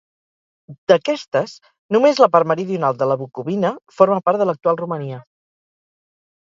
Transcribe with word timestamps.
D'aquestes, 0.91 1.53
només 1.97 2.21
la 2.25 2.29
part 2.37 2.51
meridional 2.53 2.99
de 3.03 3.09
la 3.13 3.19
Bucovina 3.23 3.75
forma 4.01 4.21
part 4.31 4.43
de 4.45 4.53
l'actual 4.53 4.83
Romania. 4.85 5.25